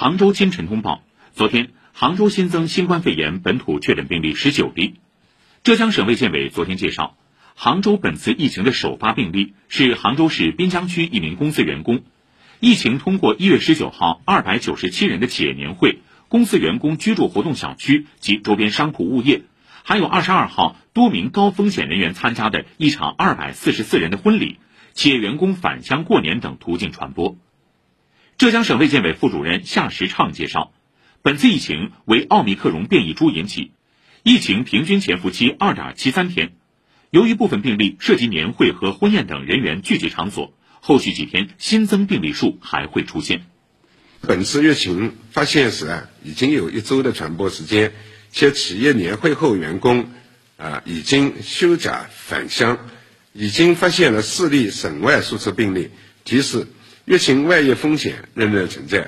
[0.00, 1.02] 杭州今晨通报，
[1.34, 4.94] 昨天杭州新增新冠肺炎本土确诊病例十九例。
[5.62, 7.18] 浙江省卫健委昨天介绍，
[7.54, 12.00] 杭州本次疫情的首发病例是杭州市滨江区一名公司员工。
[12.60, 19.42] 疫情通过一月十九号二百九十七人的企业年会、公司员工居住活动小区及周边商铺物业，
[19.82, 24.60] 还有二十二号多名高风险人员参加的一场二百四十四人的婚礼、
[24.94, 27.36] 企业员工返乡过年等途径传播。
[28.40, 30.72] 浙江省卫健委副主任夏时畅介绍，
[31.20, 33.72] 本次疫情为奥密克戎变异株引起。
[34.22, 36.52] 疫情平均潜伏期二点七三天，
[37.10, 43.44] 由于部分病例涉及年会和婚宴等人员聚集场所，后续几天新增病例数还会出现。
[44.22, 47.92] 本次疫情发现时啊，已经有一周的传播时间，
[48.32, 50.08] 且企业年会后员工
[50.56, 52.78] 啊已经休假返乡，
[53.34, 55.90] 已经发现了四例省外输出病例，
[56.24, 56.66] 提示
[57.10, 59.04] 疫情外溢风险仍然存在。